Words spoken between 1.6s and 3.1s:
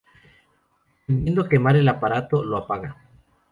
el aparato, lo apaga.